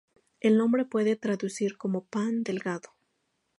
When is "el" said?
0.39-0.57